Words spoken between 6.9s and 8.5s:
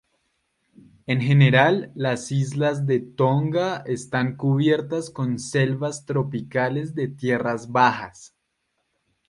de tierras bajas.